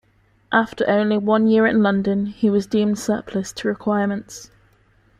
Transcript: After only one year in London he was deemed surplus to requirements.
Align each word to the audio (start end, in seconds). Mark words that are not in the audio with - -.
After 0.51 0.89
only 0.89 1.19
one 1.19 1.45
year 1.45 1.67
in 1.67 1.83
London 1.83 2.25
he 2.25 2.49
was 2.49 2.65
deemed 2.65 2.97
surplus 2.97 3.51
to 3.53 3.67
requirements. 3.67 4.49